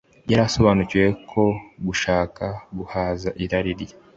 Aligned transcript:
Yari 0.29 0.41
asobanukiwe 0.47 1.07
ko 1.31 1.43
gushaka 1.85 2.45
guhaza 2.77 3.29
irari 3.43 3.73